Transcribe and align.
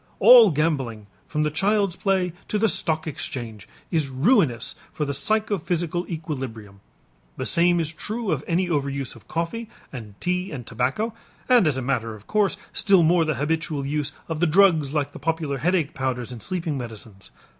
All 0.17 0.49
gambling 0.49 1.05
from 1.27 1.43
the 1.43 1.51
child's 1.51 1.95
play 1.95 2.33
to 2.47 2.57
the 2.57 2.67
stock 2.67 3.05
exchange 3.05 3.69
is 3.91 4.07
ruinous 4.09 4.73
for 4.91 5.05
the 5.05 5.13
psychophysical 5.13 6.07
equilibrium. 6.09 6.79
The 7.37 7.45
same 7.45 7.79
is 7.79 7.91
true 7.91 8.31
of 8.31 8.43
any 8.47 8.67
overuse 8.67 9.15
of 9.15 9.27
coffee 9.27 9.69
and 9.93 10.19
tea 10.19 10.51
and 10.51 10.65
tobacco, 10.65 11.13
and 11.47 11.67
as 11.67 11.77
a 11.77 11.83
matter 11.83 12.15
of 12.15 12.25
course 12.25 12.57
still 12.73 13.03
more 13.03 13.25
the 13.25 13.35
habitual 13.35 13.85
use 13.85 14.11
of 14.27 14.39
the 14.39 14.47
drugs 14.47 14.91
like 14.91 15.11
the 15.11 15.19
popular 15.19 15.59
headache 15.59 15.93
powders 15.93 16.31
and 16.31 16.41
sleeping 16.41 16.79
medicines. 16.79 17.29